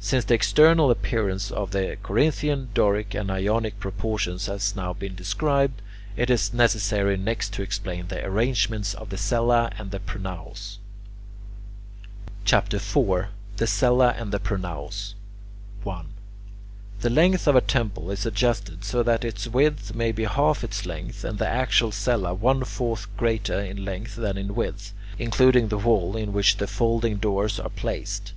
[0.00, 5.80] Since the external appearance of the Corinthian, Doric, and Ionic proportions has now been described,
[6.14, 10.76] it is necessary next to explain the arrangements of the cella and the pronaos.
[12.44, 15.14] CHAPTER IV THE CELLA AND PRONAOS
[15.84, 16.06] 1.
[17.00, 20.84] The length of a temple is adjusted so that its width may be half its
[20.84, 25.78] length, and the actual cella one fourth greater in length than in width, including the
[25.78, 28.34] wall in which the folding doors are placed.